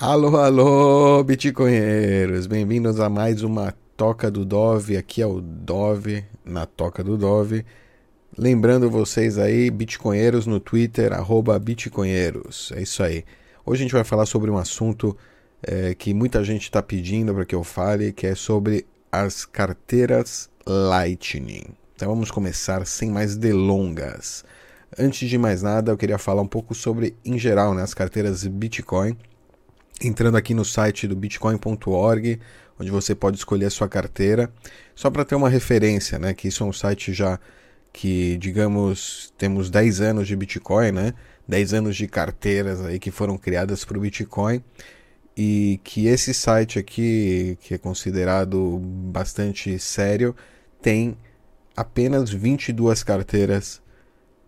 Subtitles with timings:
[0.00, 2.46] Alô, alô, bitcoinheiros!
[2.46, 4.96] Bem-vindos a mais uma Toca do Dove.
[4.96, 7.66] Aqui é o Dove, na Toca do Dove.
[8.38, 12.70] Lembrando vocês aí, bitcoinheiros no Twitter, arroba bitcoinheiros.
[12.76, 13.24] É isso aí.
[13.66, 15.16] Hoje a gente vai falar sobre um assunto
[15.60, 20.48] é, que muita gente está pedindo para que eu fale, que é sobre as carteiras
[20.64, 21.74] Lightning.
[21.96, 24.44] Então vamos começar sem mais delongas.
[24.96, 28.46] Antes de mais nada, eu queria falar um pouco sobre, em geral, né, as carteiras
[28.46, 29.16] Bitcoin
[30.02, 32.40] entrando aqui no site do bitcoin.org,
[32.78, 34.52] onde você pode escolher a sua carteira,
[34.94, 37.38] só para ter uma referência, né, que isso é um site já
[37.92, 41.14] que, digamos, temos 10 anos de Bitcoin, né,
[41.48, 44.62] 10 anos de carteiras aí que foram criadas para o Bitcoin,
[45.36, 50.34] e que esse site aqui, que é considerado bastante sério,
[50.82, 51.16] tem
[51.76, 53.80] apenas 22 carteiras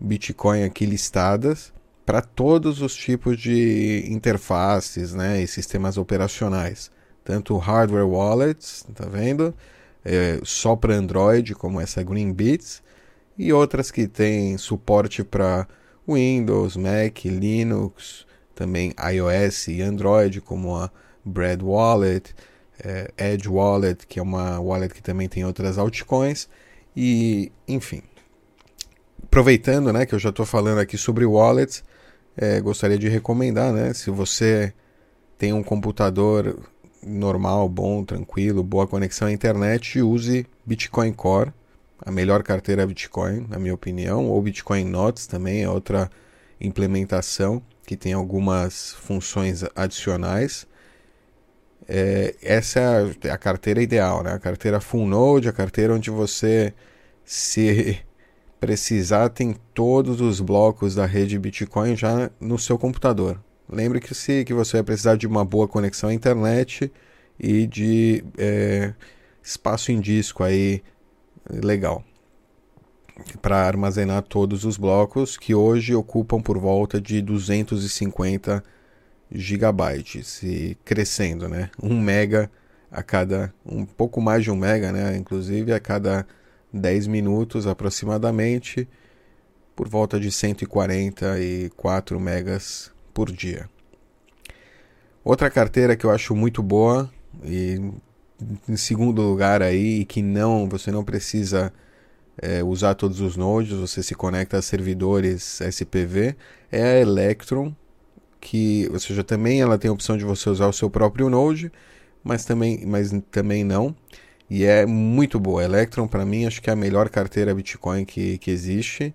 [0.01, 1.73] Bitcoin aqui listadas,
[2.11, 6.91] para todos os tipos de interfaces né, e sistemas operacionais.
[7.23, 9.55] Tanto hardware wallets, tá vendo?
[10.05, 12.83] É, só para Android, como essa Greenbits,
[13.39, 15.69] e outras que têm suporte para
[16.09, 20.91] Windows, Mac, Linux, também iOS e Android, como a
[21.25, 22.35] Bread Wallet,
[22.83, 26.49] é, Edge Wallet, que é uma wallet que também tem outras altcoins,
[26.97, 28.03] e enfim.
[29.23, 31.85] Aproveitando né, que eu já estou falando aqui sobre wallets,
[32.37, 33.93] é, gostaria de recomendar, né?
[33.93, 34.73] Se você
[35.39, 36.59] tem um computador
[37.03, 41.53] normal, bom, tranquilo, boa conexão à internet, use Bitcoin Core,
[42.05, 46.11] a melhor carteira Bitcoin, na minha opinião, ou Bitcoin Notes também é outra
[46.61, 50.67] implementação que tem algumas funções adicionais.
[51.89, 54.33] É, essa é a, a carteira ideal, né?
[54.33, 56.73] A carteira full node, a carteira onde você
[57.25, 57.99] se
[58.61, 63.43] precisar, tem todos os blocos da rede Bitcoin já no seu computador.
[63.69, 66.93] Lembre que, se, que você vai precisar de uma boa conexão à internet
[67.39, 68.93] e de é,
[69.43, 70.83] espaço em disco aí
[71.49, 72.05] legal
[73.41, 78.63] para armazenar todos os blocos que hoje ocupam por volta de 250
[79.31, 81.71] gigabytes e crescendo, né?
[81.83, 82.51] Um mega
[82.91, 85.17] a cada um pouco mais de um mega, né?
[85.17, 86.27] Inclusive a cada
[86.73, 88.89] 10 minutos aproximadamente,
[89.75, 93.69] por volta de 144 megas por dia.
[95.25, 97.11] Outra carteira que eu acho muito boa
[97.45, 97.81] e
[98.69, 101.73] em segundo lugar aí que não você não precisa
[102.41, 106.35] é, usar todos os nodes, você se conecta a servidores SPV
[106.73, 107.75] é a Electron,
[108.41, 111.71] que ou seja também ela tem a opção de você usar o seu próprio node,
[112.25, 113.95] mas também mas também não.
[114.51, 115.63] E é muito boa.
[115.63, 119.15] Electron, para mim, acho que é a melhor carteira Bitcoin que, que existe.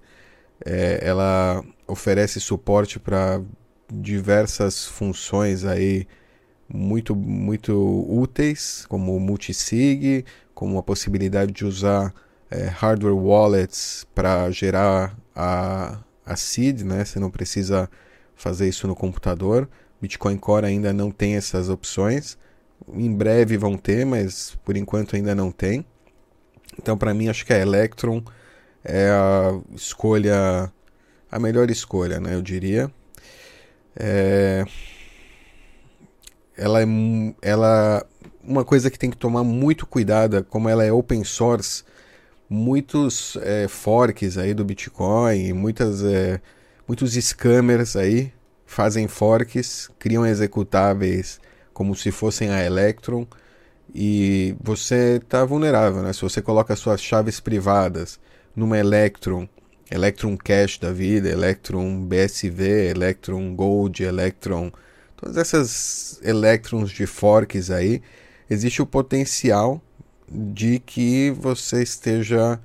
[0.66, 3.42] É, ela oferece suporte para
[3.92, 6.08] diversas funções aí
[6.70, 7.74] muito, muito
[8.10, 12.14] úteis, como multisig, como a possibilidade de usar
[12.50, 17.04] é, hardware wallets para gerar a, a seed, né?
[17.04, 17.90] Você não precisa
[18.36, 19.70] fazer isso no computador.
[20.02, 22.38] Bitcoin Core ainda não tem essas opções.
[22.94, 25.86] Em breve vão ter, mas por enquanto ainda não tem.
[26.80, 28.24] Então, para mim, acho que a Electron
[28.84, 30.72] é a escolha,
[31.32, 32.36] a melhor escolha, né?
[32.36, 32.92] Eu diria.
[33.96, 34.66] É...
[36.58, 36.86] Ela é,
[37.42, 38.06] ela,
[38.44, 41.84] uma coisa que tem que tomar muito cuidado, como ela é open source,
[42.50, 46.40] muitos é, forks aí do Bitcoin, muitas, é,
[46.88, 48.32] muitos scammers aí
[48.66, 51.42] fazem forks, criam executáveis
[51.76, 53.28] como se fossem a Electron
[53.94, 56.14] e você está vulnerável, né?
[56.14, 58.18] Se você coloca suas chaves privadas
[58.56, 59.46] numa Electron,
[59.92, 64.72] Electron Cash da vida, Electron BSV, Electron Gold, Electron,
[65.18, 68.02] todas essas Electrons de forks aí,
[68.50, 69.82] existe o potencial
[70.32, 72.58] de que você esteja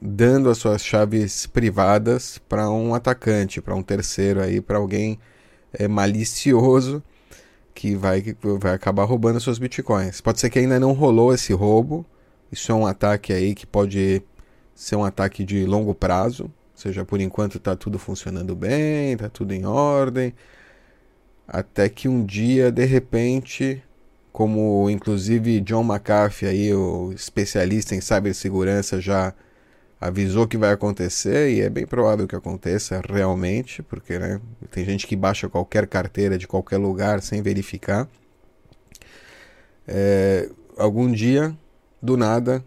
[0.00, 5.18] dando as suas chaves privadas para um atacante, para um terceiro aí, para alguém
[5.72, 7.02] é, malicioso
[7.78, 8.20] que vai,
[8.58, 10.20] vai acabar roubando seus bitcoins.
[10.20, 12.04] Pode ser que ainda não rolou esse roubo.
[12.50, 14.20] Isso é um ataque aí que pode
[14.74, 16.46] ser um ataque de longo prazo.
[16.46, 20.34] Ou seja, por enquanto está tudo funcionando bem, está tudo em ordem.
[21.46, 23.80] Até que um dia, de repente,
[24.32, 29.32] como inclusive John McAfee, aí, o especialista em cibersegurança, já
[30.00, 34.40] avisou que vai acontecer e é bem provável que aconteça realmente, porque né,
[34.70, 38.08] tem gente que baixa qualquer carteira de qualquer lugar sem verificar.
[39.86, 41.56] É, algum dia,
[42.00, 42.64] do nada,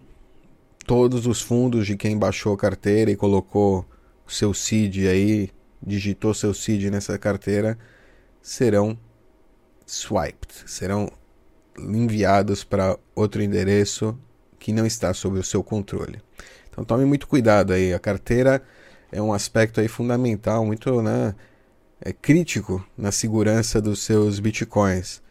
[0.85, 3.85] todos os fundos de quem baixou a carteira e colocou
[4.27, 5.49] seu CID aí,
[5.81, 7.77] digitou seu CID nessa carteira,
[8.41, 8.97] serão
[9.85, 11.09] swiped, serão
[11.77, 14.17] enviados para outro endereço
[14.59, 16.21] que não está sob o seu controle.
[16.81, 18.59] Então tome muito cuidado aí, a carteira
[19.11, 21.35] é um aspecto aí fundamental, muito né,
[22.01, 25.21] é crítico na segurança dos seus bitcoins.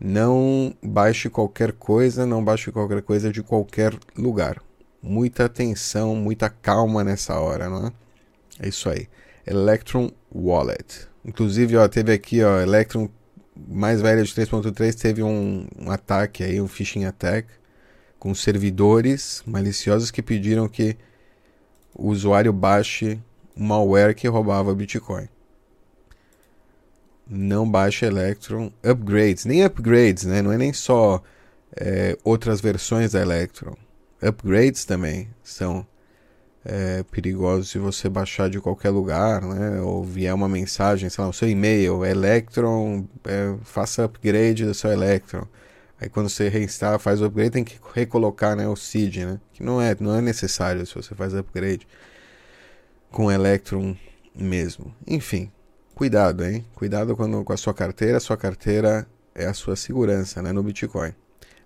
[0.00, 4.60] Não baixe qualquer coisa, não baixe qualquer coisa de qualquer lugar.
[5.00, 7.92] Muita atenção, muita calma nessa hora, não é?
[8.60, 9.08] É isso aí.
[9.46, 11.06] Electron Wallet.
[11.24, 13.08] Inclusive, ó, teve aqui, ó, Electron
[13.68, 17.48] mais velha de 3.3 teve um, um, ataque aí, um phishing attack
[18.26, 20.96] com servidores maliciosos que pediram que
[21.94, 23.20] o usuário baixe
[23.56, 25.28] um malware que roubava Bitcoin.
[27.24, 30.42] Não baixe Electron upgrades, nem upgrades, né?
[30.42, 31.22] Não é nem só
[31.76, 33.76] é, outras versões da Electron.
[34.20, 35.86] Upgrades também são
[36.64, 39.80] é, perigosos se você baixar de qualquer lugar, né?
[39.82, 44.90] Ou vier uma mensagem, sei lá, o seu e-mail, Electron, é, faça upgrade do seu
[44.90, 45.46] Electron.
[46.00, 49.40] Aí quando você reinstalar, faz o upgrade, tem que recolocar né, o seed, né?
[49.52, 51.86] Que não é, não é necessário se você faz upgrade
[53.10, 53.96] com Electron
[54.34, 54.94] mesmo.
[55.06, 55.50] Enfim,
[55.94, 56.64] cuidado, hein?
[56.74, 58.18] Cuidado quando, com a sua carteira.
[58.18, 60.52] A sua carteira é a sua segurança, né?
[60.52, 61.14] No Bitcoin.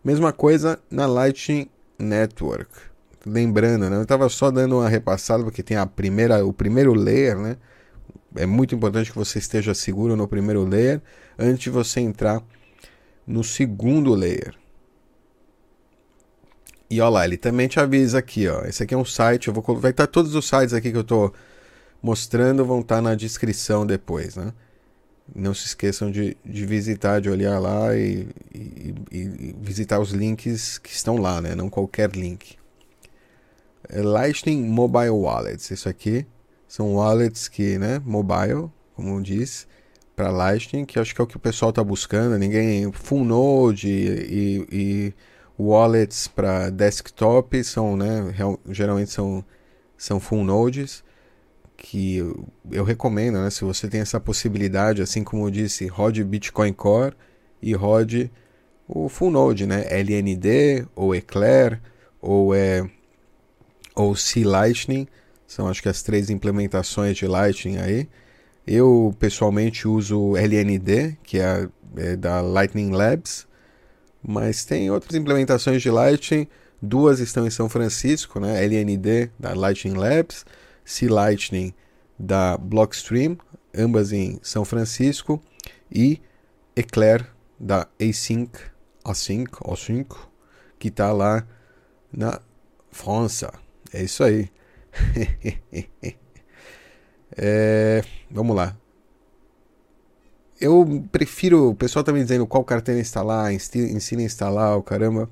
[0.05, 1.69] Mesma coisa na Lightning
[1.99, 2.91] Network
[3.27, 3.97] lembrando, né?
[3.97, 7.57] Eu estava só dando uma repassada porque tem a primeira, o primeiro layer, né?
[8.37, 11.03] É muito importante que você esteja seguro no primeiro layer
[11.39, 12.43] antes de você entrar
[13.31, 14.55] no segundo layer.
[16.91, 18.65] E olha lá, ele também te avisa aqui, ó.
[18.65, 21.03] Esse aqui é um site, eu vou vai estar todos os sites aqui que eu
[21.03, 21.33] estou
[22.03, 24.53] mostrando vão estar na descrição depois, né?
[25.33, 30.79] Não se esqueçam de, de visitar, de olhar lá e, e, e visitar os links
[30.79, 31.55] que estão lá, né?
[31.55, 32.59] Não qualquer link.
[33.93, 35.71] Lightning Mobile Wallets.
[35.71, 36.27] Isso aqui
[36.67, 39.69] são wallets que, né, mobile, como diz,
[40.21, 42.37] para Lightning, que acho que é o que o pessoal está buscando.
[42.37, 45.15] Ninguém full node e, e
[45.59, 48.35] wallets para desktop são, né,
[48.69, 49.43] geralmente são
[49.97, 51.03] são full nodes
[51.75, 56.23] que eu, eu recomendo, né, se você tem essa possibilidade, assim como eu disse, rode
[56.23, 57.15] Bitcoin Core
[57.63, 58.31] e rode
[58.87, 61.81] o full node, né, LND ou Eclair
[62.21, 62.87] ou é
[63.95, 65.09] ou C Lightning,
[65.47, 68.07] são acho que as três implementações de Lightning aí.
[68.67, 73.47] Eu pessoalmente uso LND, que é, é da Lightning Labs,
[74.23, 76.47] mas tem outras implementações de Lightning,
[76.81, 78.65] duas estão em São Francisco, né?
[78.65, 80.45] LND da Lightning Labs,
[80.85, 81.73] C Lightning
[82.19, 83.39] da Blockstream,
[83.75, 85.43] ambas em São Francisco,
[85.91, 86.21] e
[86.77, 87.27] Eclair
[87.59, 88.51] da Async,
[89.05, 90.15] Async, Async
[90.79, 91.47] que está lá
[92.13, 92.41] na
[92.91, 93.53] França.
[93.93, 94.51] É isso aí.
[97.37, 98.77] é, vamos lá.
[100.61, 101.71] Eu prefiro.
[101.71, 105.29] O pessoal tá me dizendo qual carteira instalar, ensina a instalar, o caramba.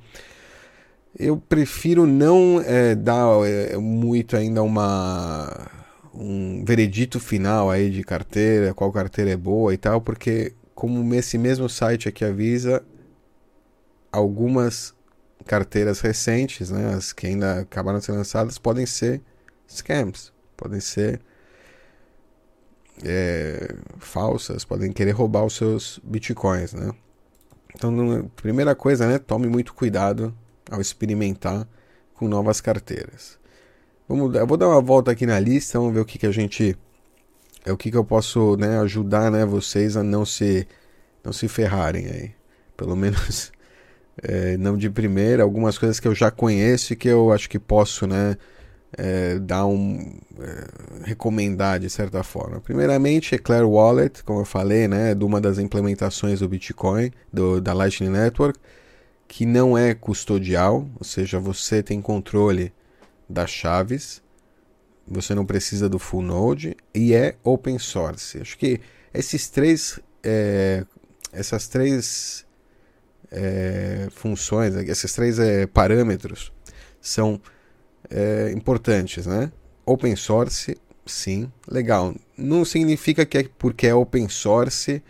[1.18, 5.70] Eu prefiro não é, dar é, muito ainda uma
[6.14, 11.38] um veredito final aí de carteira, qual carteira é boa e tal, porque como esse
[11.38, 12.84] mesmo site aqui avisa,
[14.10, 14.94] algumas
[15.46, 19.20] carteiras recentes, né, as que ainda acabaram de ser lançadas, podem ser
[19.68, 21.20] scams, podem ser
[23.04, 26.92] é, falsas, podem querer roubar os seus bitcoins, né?
[27.74, 30.34] Então, primeira coisa, né, tome muito cuidado
[30.70, 31.68] ao experimentar
[32.14, 33.38] com novas carteiras.
[34.08, 36.32] Vamos, eu vou dar uma volta aqui na lista, vamos ver o que, que a
[36.32, 36.76] gente
[37.64, 40.66] é o que, que eu posso né, ajudar né, vocês a não se
[41.22, 42.30] não se ferrarem aí.
[42.76, 43.52] Pelo menos
[44.22, 47.58] é, não de primeira, algumas coisas que eu já conheço e que eu acho que
[47.58, 48.36] posso, né,
[48.98, 52.60] é, dar um é, recomendar de certa forma.
[52.60, 57.72] Primeiramente, Eclair Wallet, como eu falei, né, de uma das implementações do Bitcoin, do, da
[57.72, 58.58] Lightning Network,
[59.28, 62.72] que não é custodial, ou seja, você tem controle
[63.28, 64.20] das chaves,
[65.06, 68.40] você não precisa do full node e é open source.
[68.40, 68.80] Acho que
[69.14, 70.84] esses três, é,
[71.32, 72.44] essas três
[73.30, 76.52] é, funções, esses três é, parâmetros
[77.00, 77.40] são
[78.10, 79.50] é, importantes, né?
[79.84, 80.76] Open source,
[81.06, 82.14] sim, legal.
[82.36, 85.02] Não significa que é porque é open source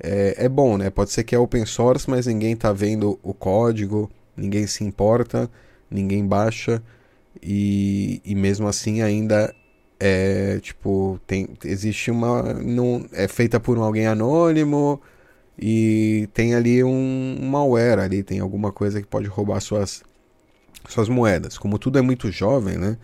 [0.00, 0.90] é, é bom, né?
[0.90, 5.50] Pode ser que é open source, mas ninguém está vendo o código, ninguém se importa,
[5.90, 6.82] ninguém baixa
[7.42, 9.54] e, e mesmo assim ainda
[10.00, 15.00] é tipo tem existe uma não é feita por um alguém anônimo
[15.58, 20.02] e tem ali um, um malware ali, tem alguma coisa que pode roubar suas,
[20.92, 21.58] suas moedas.
[21.58, 22.98] Como tudo é muito jovem, né?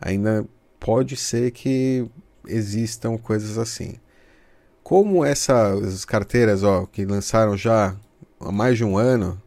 [0.00, 0.46] Ainda
[0.78, 2.06] pode ser que
[2.46, 3.94] existam coisas assim.
[4.82, 7.96] Como essas carteiras ó, que lançaram já
[8.40, 9.40] há mais de um ano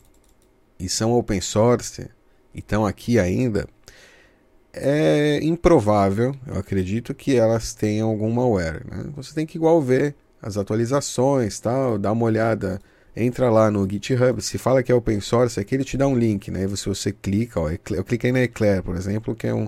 [0.79, 2.10] e são open source
[2.53, 3.67] e estão aqui ainda,
[4.74, 8.84] é improvável, eu acredito, que elas tenham algum malware.
[8.89, 9.06] Né?
[9.15, 12.79] Você tem que igual ver as atualizações, tal, dá uma olhada,
[13.17, 16.17] entra lá no GitHub, se fala que é open source, aqui ele te dá um
[16.17, 16.67] link, né?
[16.75, 19.67] Se você clica, ó, eu cliquei na Eclair, por exemplo, que é um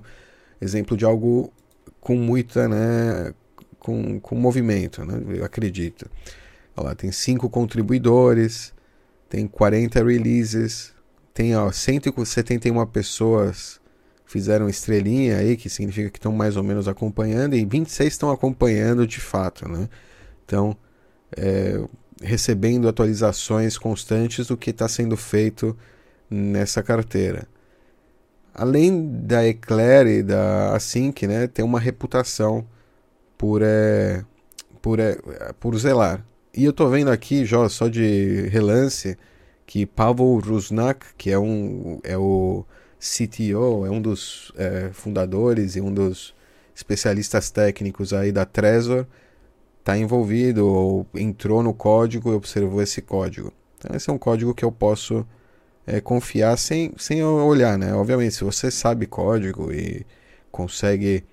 [0.62, 1.52] exemplo de algo
[2.00, 3.34] com muita, né,
[3.80, 5.22] com, com movimento, né?
[5.38, 6.10] Eu acredito.
[6.78, 8.74] Olha lá, tem cinco contribuidores,
[9.28, 10.94] tem 40 releases,
[11.34, 13.80] tem ó, 171 pessoas
[14.26, 19.08] fizeram estrelinha aí, que significa que estão mais ou menos acompanhando, e 26 estão acompanhando
[19.08, 19.90] de fato, né?
[20.46, 20.78] Então,
[21.36, 21.82] é,
[22.22, 25.78] recebendo atualizações constantes do que está sendo feito
[26.30, 27.48] nessa carteira.
[28.54, 32.68] Além da Eclair e da Async, né, tem uma reputação
[33.38, 34.24] por, é,
[34.82, 35.18] por, é,
[35.60, 36.26] por zelar.
[36.54, 39.18] E eu estou vendo aqui, só de relance,
[39.66, 42.66] que Pavel Rusnak, que é, um, é o
[43.00, 46.34] CTO, é um dos é, fundadores e um dos
[46.76, 49.06] especialistas técnicos aí da Trezor,
[49.80, 53.52] está envolvido ou entrou no código e observou esse código.
[53.78, 55.26] Então, esse é um código que eu posso
[55.88, 57.94] é, confiar sem, sem olhar, né?
[57.94, 60.06] Obviamente, se você sabe código e
[60.52, 61.24] consegue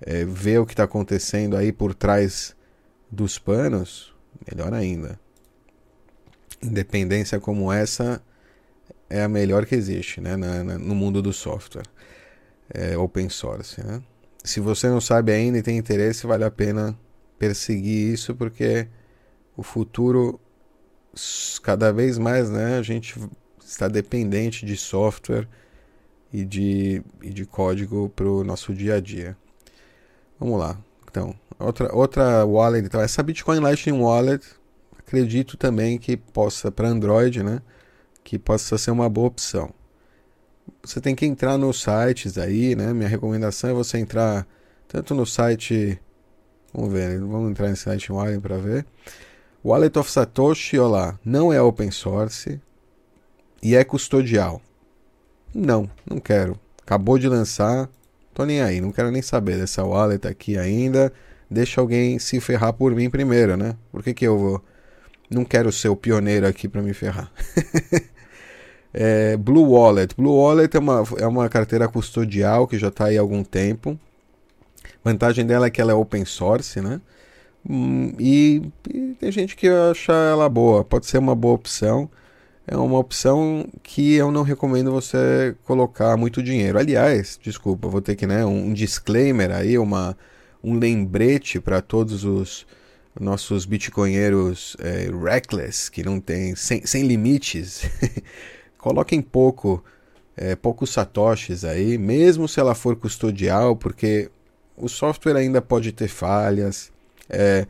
[0.00, 2.54] é, ver o que está acontecendo aí por trás
[3.10, 4.14] dos panos,
[4.50, 5.18] melhor ainda.
[6.62, 8.22] Independência como essa
[9.10, 10.36] é a melhor que existe né?
[10.36, 11.86] Na, na, no mundo do software
[12.72, 13.82] é, open source.
[13.82, 14.02] Né?
[14.44, 16.98] Se você não sabe ainda e tem interesse, vale a pena
[17.38, 18.88] perseguir isso porque
[19.56, 20.40] o futuro
[21.62, 23.18] cada vez mais né, a gente
[23.64, 25.48] está dependente de software
[26.32, 29.36] e de, e de código para o nosso dia a dia.
[30.38, 30.78] Vamos lá.
[31.10, 34.44] Então, outra, outra wallet, então, essa Bitcoin Lightning Wallet,
[34.98, 37.62] acredito também que possa, para Android, né,
[38.22, 39.72] que possa ser uma boa opção.
[40.82, 44.46] Você tem que entrar nos sites aí, né, minha recomendação é você entrar
[44.86, 46.00] tanto no site
[46.72, 48.86] Vamos ver, vamos entrar site Wallet para ver.
[49.64, 52.60] Wallet of Satoshi, olha lá, não é open source
[53.62, 54.60] e é custodial.
[55.54, 56.58] Não, não quero.
[56.82, 57.88] Acabou de lançar,
[58.32, 61.12] tô nem aí, não quero nem saber dessa wallet aqui ainda.
[61.50, 63.74] Deixa alguém se ferrar por mim primeiro, né?
[63.90, 64.64] Por que, que eu vou?
[65.30, 67.32] Não quero ser o pioneiro aqui para me ferrar.
[68.92, 70.14] é, Blue Wallet.
[70.14, 73.98] Blue Wallet é uma, é uma carteira custodial que já está aí há algum tempo.
[75.08, 77.00] Vantagem dela é que ela é open source, né?
[77.68, 78.62] Hum, e,
[78.92, 82.10] e, tem gente que acha ela boa, pode ser uma boa opção.
[82.66, 86.78] É uma opção que eu não recomendo você colocar muito dinheiro.
[86.78, 90.14] Aliás, desculpa, vou ter que, né, um disclaimer aí, uma,
[90.62, 92.66] um lembrete para todos os
[93.18, 97.82] nossos bitcoinheiros é, reckless, que não tem, sem, sem limites.
[98.76, 99.82] Coloquem pouco,
[100.36, 104.30] é, poucos satoshis aí, mesmo se ela for custodial, porque
[104.80, 106.92] o software ainda pode ter falhas.
[107.28, 107.66] É,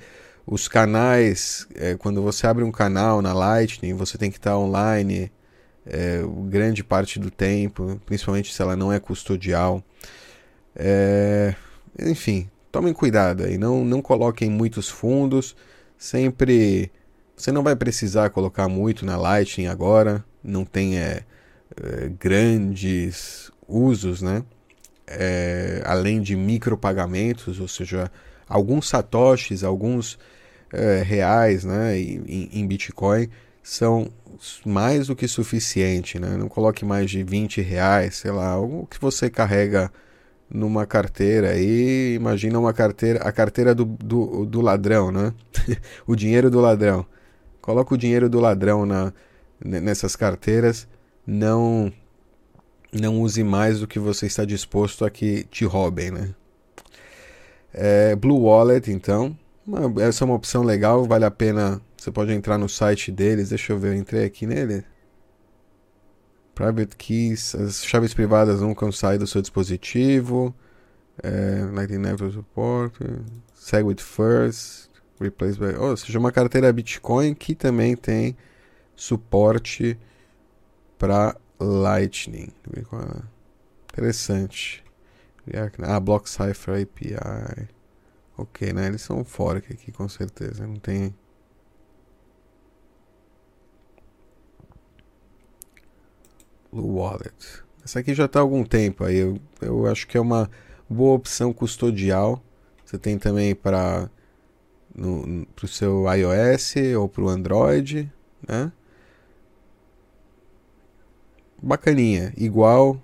[0.46, 5.30] os canais, é, quando você abre um canal na Lightning, você tem que estar online
[5.84, 9.82] é, grande parte do tempo, principalmente se ela não é custodial.
[10.76, 11.54] É,
[11.98, 15.56] enfim, tomem cuidado aí, não, não coloquem muitos fundos.
[15.96, 16.92] Sempre.
[17.36, 21.24] Você não vai precisar colocar muito na Lightning agora, não tem é,
[21.76, 24.42] é, grandes usos, né?
[25.10, 28.10] É, além de micropagamentos, ou seja,
[28.48, 30.18] alguns satoshis, alguns
[30.72, 33.28] é, reais né, em, em, Bitcoin
[33.62, 34.10] são
[34.64, 36.18] mais do que suficiente.
[36.18, 36.36] Né?
[36.36, 39.90] Não coloque mais de 20 reais, sei lá, algo que você carrega
[40.50, 45.34] numa carteira aí, imagina uma carteira, a carteira do, do, do ladrão, né?
[46.06, 47.04] o dinheiro do ladrão.
[47.60, 49.12] Coloca o dinheiro do ladrão na,
[49.62, 50.88] nessas carteiras,
[51.26, 51.92] não
[52.92, 56.34] não use mais do que você está disposto a que te roubem, né?
[57.72, 59.36] É, Blue Wallet, então,
[60.00, 61.80] essa é uma opção legal, vale a pena.
[61.96, 63.50] Você pode entrar no site deles.
[63.50, 64.84] Deixa eu ver, eu entrei aqui nele.
[66.54, 70.54] Private Keys, as chaves privadas nunca saem do seu dispositivo.
[71.22, 72.94] É, Lightning Network Support,
[73.54, 74.88] Segwit First,
[75.20, 75.76] Replace by.
[75.76, 78.36] Ou seja, uma carteira Bitcoin que também tem
[78.94, 79.98] suporte
[80.96, 82.52] para Lightning.
[83.92, 84.84] Interessante.
[85.82, 87.68] Ah, Block Cipher API.
[88.36, 88.86] Ok, né?
[88.86, 90.66] Eles são fork aqui, com certeza.
[90.66, 91.14] Não tem.
[96.72, 97.64] Blue Wallet.
[97.84, 99.16] Essa aqui já está há algum tempo aí.
[99.16, 100.50] Eu, eu acho que é uma
[100.88, 102.42] boa opção custodial.
[102.84, 104.10] Você tem também para
[104.96, 108.12] o seu iOS ou para o Android,
[108.46, 108.72] né?
[111.60, 113.00] Bacaninha, igual,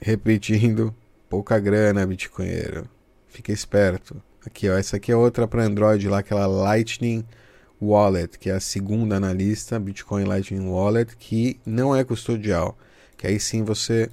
[0.00, 0.94] repetindo,
[1.28, 2.88] pouca grana, bitcoinheiro.
[3.26, 4.22] Fica esperto.
[4.44, 7.24] Aqui, ó, essa aqui é outra para Android lá, aquela Lightning
[7.82, 12.78] Wallet, que é a segunda na lista, Bitcoin Lightning Wallet, que não é custodial.
[13.16, 14.08] Que aí sim você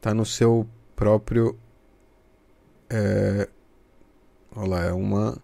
[0.00, 1.58] tá no seu próprio.
[2.88, 3.48] É,
[4.56, 5.36] olha lá, é uma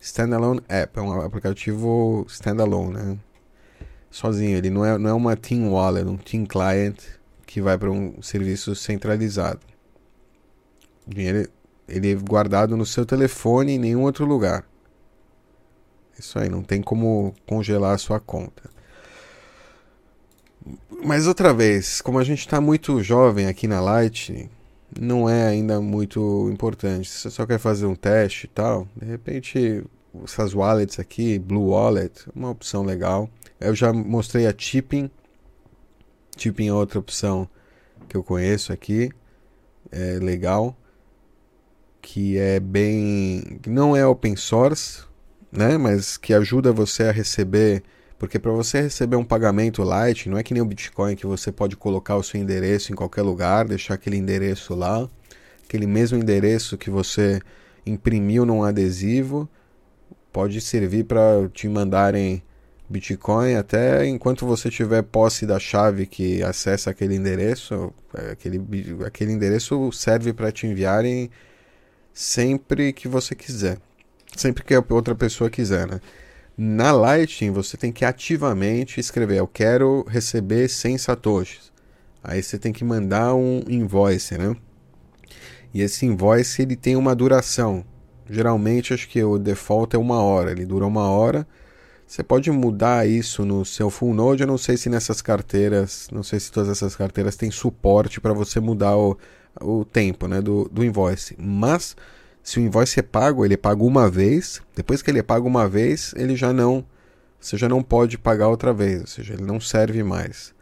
[0.00, 3.18] standalone app, é um aplicativo standalone, né?
[4.14, 7.00] Sozinho, ele não é, não é uma Team Wallet, um Team Client
[7.44, 9.58] que vai para um serviço centralizado.
[11.04, 11.50] O dinheiro
[11.88, 14.64] ele é guardado no seu telefone em nenhum outro lugar.
[16.16, 18.70] Isso aí, não tem como congelar a sua conta.
[21.04, 24.48] Mas outra vez, como a gente está muito jovem aqui na Light,
[24.96, 27.10] não é ainda muito importante.
[27.10, 29.84] Se você só quer fazer um teste e tal, de repente
[30.22, 33.28] essas wallets aqui, Blue Wallet, uma opção legal.
[33.60, 35.10] Eu já mostrei a Tipping.
[36.36, 37.48] Tipping é outra opção
[38.08, 39.10] que eu conheço aqui.
[39.90, 40.76] É legal.
[42.02, 43.60] Que é bem.
[43.66, 45.04] Não é open source,
[45.50, 45.78] né?
[45.78, 47.82] Mas que ajuda você a receber.
[48.18, 51.50] Porque para você receber um pagamento light, não é que nem o Bitcoin que você
[51.50, 55.08] pode colocar o seu endereço em qualquer lugar, deixar aquele endereço lá,
[55.64, 57.40] aquele mesmo endereço que você
[57.84, 59.48] imprimiu num adesivo,
[60.32, 62.42] pode servir para te mandarem
[62.94, 68.60] Bitcoin até enquanto você tiver posse da chave que acessa aquele endereço, é, aquele,
[69.04, 71.30] aquele endereço serve para te enviarem
[72.12, 73.78] sempre que você quiser
[74.36, 76.00] sempre que a outra pessoa quiser, né?
[76.56, 81.72] Na Lightning você tem que ativamente escrever: Eu quero receber 100 satoshis.
[82.22, 84.56] Aí você tem que mandar um invoice, né?
[85.72, 87.84] E esse invoice ele tem uma duração.
[88.30, 90.52] Geralmente acho que o default é uma hora.
[90.52, 91.46] Ele dura uma hora.
[92.06, 94.42] Você pode mudar isso no seu full node.
[94.42, 98.32] Eu não sei se nessas carteiras, não sei se todas essas carteiras têm suporte para
[98.32, 99.16] você mudar o,
[99.60, 101.34] o tempo, né, do, do invoice.
[101.38, 101.96] Mas
[102.42, 104.60] se o invoice é pago, ele é pago uma vez.
[104.76, 106.84] Depois que ele é pago uma vez, ele já não,
[107.40, 110.54] você já não pode pagar outra vez, ou seja, ele não serve mais.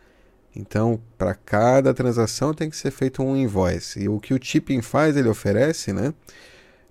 [0.55, 4.01] Então, para cada transação tem que ser feito um invoice.
[4.01, 6.15] E o que o Tipping faz, ele oferece, né,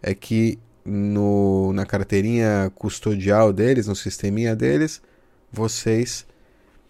[0.02, 5.02] é que no, na carteirinha custodial deles, no sisteminha deles,
[5.52, 6.26] vocês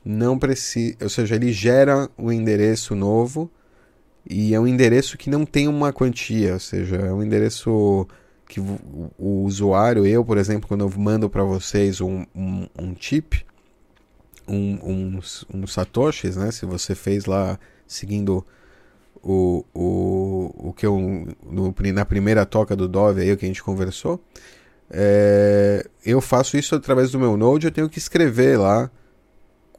[0.03, 3.49] não precisam, ou seja, ele gera um endereço novo
[4.27, 8.07] e é um endereço que não tem uma quantia, ou seja, é um endereço
[8.47, 12.95] que o, o usuário, eu, por exemplo, quando eu mando para vocês um, um, um
[12.99, 13.45] chip,
[14.47, 16.51] um, uns, uns satoshis, né?
[16.51, 18.45] Se você fez lá seguindo
[19.23, 20.97] o, o, o que eu
[21.43, 24.23] no, na primeira toca do Dove aí que a gente conversou,
[24.89, 28.89] é, eu faço isso através do meu Node, eu tenho que escrever lá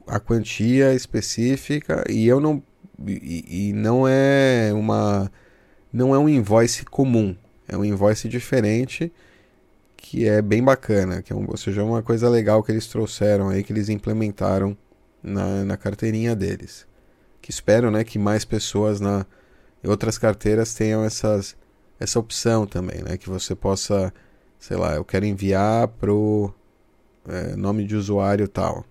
[0.06, 2.62] a quantia específica e eu não
[3.06, 5.30] e, e não é uma
[5.92, 7.36] não é um invoice comum,
[7.68, 9.12] é um invoice diferente
[9.96, 12.86] que é bem bacana, que é um, ou seja, é uma coisa legal que eles
[12.88, 14.76] trouxeram aí, que eles implementaram
[15.22, 16.86] na, na carteirinha deles.
[17.42, 19.26] Que espero né, que mais pessoas na
[19.84, 21.56] outras carteiras tenham essas,
[22.00, 23.18] essa opção também, né?
[23.18, 24.14] Que você possa,
[24.58, 26.54] sei lá, eu quero enviar pro
[27.28, 28.86] é, nome de usuário tal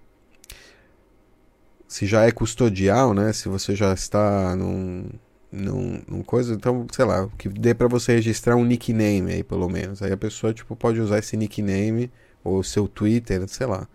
[1.92, 3.34] se já é custodial, né?
[3.34, 5.10] Se você já está num,
[5.52, 9.68] num, num coisa, então, sei lá, que dê para você registrar um nickname aí, pelo
[9.68, 10.02] menos.
[10.02, 12.10] Aí a pessoa, tipo, pode usar esse nickname
[12.46, 13.90] ou seu Twitter, sei lá,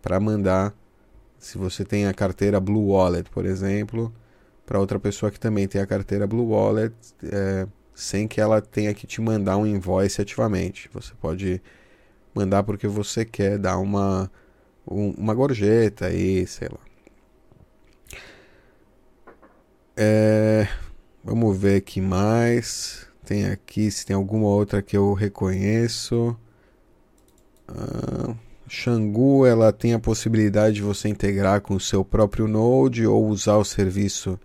[0.00, 0.74] para mandar,
[1.42, 4.14] se você tem a carteira Blue Wallet, por exemplo,
[4.64, 8.94] para outra pessoa que também tem a carteira Blue Wallet, é, sem que ela tenha
[8.94, 10.88] que te mandar um invoice ativamente.
[10.92, 11.60] Você pode
[12.32, 14.30] mandar porque você quer dar uma,
[14.86, 16.78] um, uma gorjeta aí, sei lá.
[19.96, 20.68] É,
[21.24, 23.08] vamos ver aqui mais.
[23.26, 26.36] Tem aqui se tem alguma outra que eu reconheço.
[27.66, 28.34] Ah,
[28.74, 33.58] Xangu ela tem a possibilidade de você integrar com o seu próprio Node ou usar
[33.58, 34.40] o serviço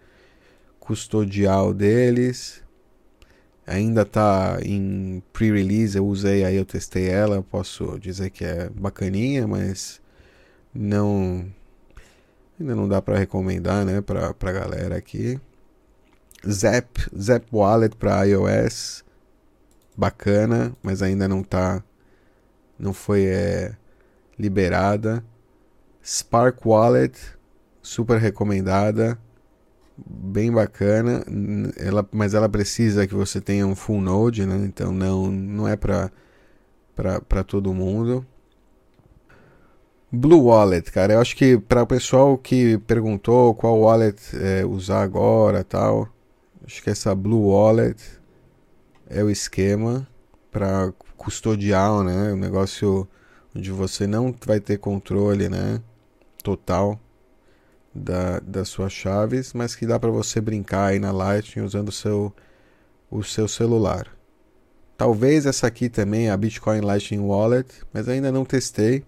[0.82, 2.62] custodial deles.
[3.66, 9.48] Ainda está em pre-release, eu usei aí, eu testei ela, posso dizer que é bacaninha,
[9.48, 10.02] mas
[10.74, 11.50] não
[12.60, 15.40] Ainda não dá para recomendar, né, para a galera aqui.
[16.46, 19.06] Zap, Zap Wallet para iOS,
[19.96, 21.82] bacana, mas ainda não tá,
[22.78, 23.76] não foi é,
[24.38, 25.24] liberada.
[26.04, 27.20] Spark Wallet,
[27.82, 29.20] super recomendada,
[29.98, 31.24] bem bacana.
[31.78, 34.58] Ela, mas ela precisa que você tenha um full node, né?
[34.66, 36.12] Então não, não é para
[36.96, 38.26] para todo mundo.
[40.12, 45.04] Blue Wallet, cara, eu acho que para o pessoal que perguntou qual wallet é, usar
[45.04, 46.08] agora tal,
[46.66, 48.02] acho que essa Blue Wallet
[49.10, 50.08] é o esquema
[50.50, 52.32] para custodiar, né?
[52.34, 53.08] Um negócio
[53.56, 55.82] onde você não vai ter controle, né?
[56.44, 57.00] Total
[57.94, 61.92] da, das suas chaves, mas que dá para você brincar aí na Lightning usando o
[61.92, 62.34] seu,
[63.10, 64.08] o seu celular.
[64.98, 69.04] Talvez essa aqui também, a Bitcoin Lightning Wallet, mas ainda não testei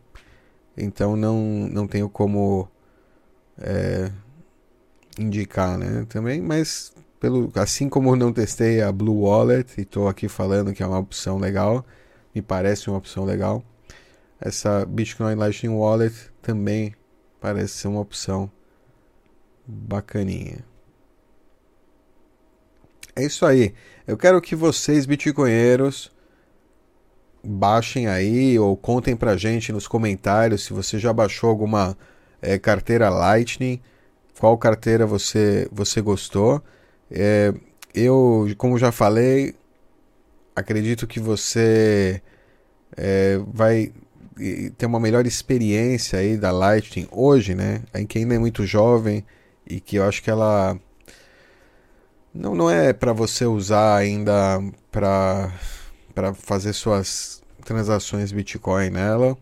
[0.79, 1.37] então não,
[1.71, 2.67] não tenho como
[3.57, 4.11] é,
[5.19, 6.05] indicar, né?
[6.07, 10.81] Também, mas pelo, assim como não testei a Blue Wallet e estou aqui falando que
[10.81, 11.85] é uma opção legal,
[12.33, 13.63] me parece uma opção legal,
[14.39, 16.95] essa Bitcoin Lightning Wallet também
[17.39, 18.49] parece ser uma opção
[19.65, 20.65] bacaninha.
[23.15, 23.73] É isso aí.
[24.07, 26.11] Eu quero que vocês, bitcoinheiros,
[27.43, 31.97] baixem aí ou contem pra gente nos comentários se você já baixou alguma
[32.41, 33.81] é, carteira Lightning,
[34.39, 36.63] qual carteira você, você gostou.
[37.11, 37.53] É,
[37.93, 39.55] eu, como já falei,
[40.55, 42.21] acredito que você
[42.95, 43.91] é, vai
[44.77, 47.81] ter uma melhor experiência aí da Lightning hoje, né?
[47.93, 49.25] Em que ainda é muito jovem
[49.67, 50.77] e que eu acho que ela
[52.33, 55.51] não, não é para você usar ainda para
[56.13, 59.37] para fazer suas transações Bitcoin nela,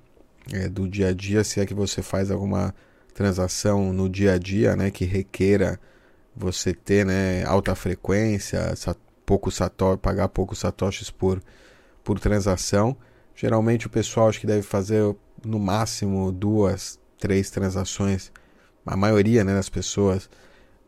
[0.51, 2.75] é, do dia a dia, se é que você faz alguma
[3.13, 5.79] transação no dia a dia, né, que requeira
[6.36, 8.73] você ter, né, alta frequência,
[9.25, 11.41] pouco satoshi, pagar poucos satoshis por,
[12.03, 12.95] por transação.
[13.38, 18.32] Geralmente o pessoal acho que deve fazer no máximo duas, três transações,
[18.84, 20.28] a maioria né, das pessoas,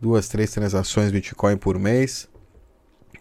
[0.01, 2.27] duas, três transações Bitcoin por mês.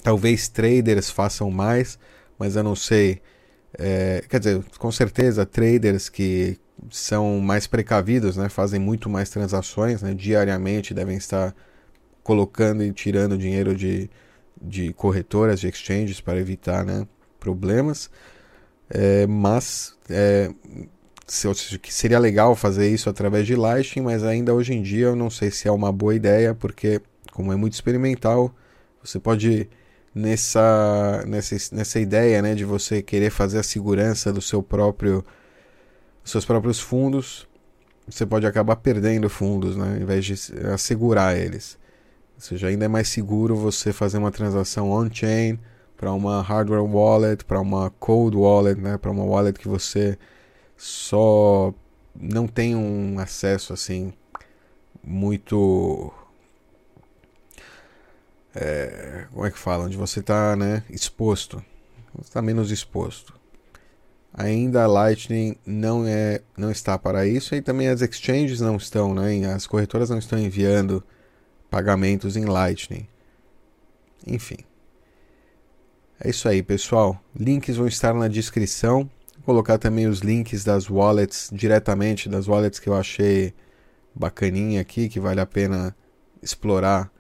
[0.03, 1.99] Talvez traders façam mais,
[2.39, 3.21] mas eu não sei.
[3.79, 6.59] É, quer dizer, com certeza, traders que
[6.91, 11.55] são mais precavidos, né, fazem muito mais transações, né, diariamente devem estar
[12.23, 14.09] colocando e tirando dinheiro de,
[14.59, 17.07] de corretoras, de exchanges para evitar né,
[17.39, 18.09] problemas.
[18.91, 20.51] É, mas é,
[21.27, 25.51] seria legal fazer isso através de Lightning, mas ainda hoje em dia eu não sei
[25.51, 27.01] se é uma boa ideia, porque
[27.33, 28.55] como é muito experimental,
[29.03, 29.69] você pode
[30.15, 35.25] nessa, nessa, nessa ideia né, de você querer fazer a segurança do seu próprio
[36.25, 37.49] seus próprios fundos,
[38.07, 40.35] você pode acabar perdendo fundos, né, ao invés de
[40.73, 41.79] assegurar eles.
[42.35, 45.59] Ou seja, ainda é mais seguro você fazer uma transação on-chain
[45.99, 50.17] para uma hardware wallet, para uma cold wallet, né, para uma wallet que você
[50.77, 51.75] só
[52.15, 54.13] não tem um acesso assim
[55.03, 56.13] muito
[58.55, 61.63] é, como é que fala, onde você está né, exposto,
[62.21, 63.35] está menos exposto.
[64.33, 69.13] Ainda a Lightning não é, não está para isso e também as exchanges não estão,
[69.15, 71.03] né, as corretoras não estão enviando
[71.69, 73.09] pagamentos em Lightning.
[74.25, 74.68] Enfim.
[76.21, 77.21] É isso aí, pessoal.
[77.35, 79.09] Links vão estar na descrição.
[79.37, 83.55] Vou colocar também os links das wallets diretamente das wallets que eu achei
[84.15, 85.95] bacaninha aqui, que vale a pena
[86.43, 87.11] explorar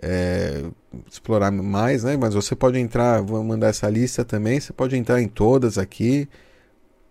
[0.00, 0.64] é,
[1.08, 2.16] explorar mais, né?
[2.16, 4.58] Mas você pode entrar, vou mandar essa lista também.
[4.60, 6.28] Você pode entrar em todas aqui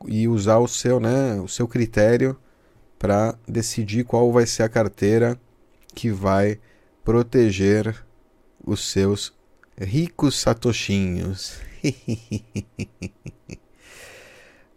[0.06, 1.40] e usar o seu, né?
[1.42, 2.38] O seu critério
[3.00, 5.40] para decidir qual vai ser a carteira
[5.96, 6.60] que vai
[7.04, 7.96] proteger
[8.66, 9.34] os seus
[9.82, 11.60] ricos satoshinhos.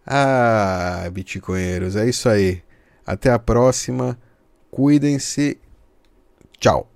[0.05, 2.61] ah, bitcoinheiros, é isso aí.
[3.05, 4.17] Até a próxima.
[4.71, 5.59] Cuidem-se.
[6.59, 6.94] Tchau.